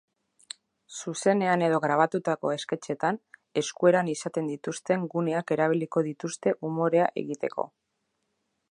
[1.01, 3.21] Zuzenean edo grabatutako esketxetan,
[3.63, 7.71] eskueran izaten dituzten guneak erabiliko dituzte umorea egiteko.